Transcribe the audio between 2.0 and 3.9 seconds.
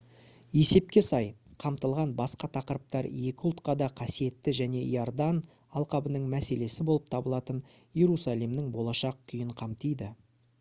басқа тақырыптар екі ұлтқа да